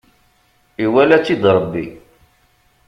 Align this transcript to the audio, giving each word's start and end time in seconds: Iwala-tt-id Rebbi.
Iwala-tt-id 0.83 1.43
Rebbi. 1.55 1.85